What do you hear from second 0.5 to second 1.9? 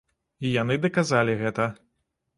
яны даказалі гэта.